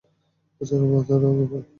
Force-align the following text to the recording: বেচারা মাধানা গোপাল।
বেচারা 0.61 0.85
মাধানা 0.91 1.29
গোপাল। 1.37 1.63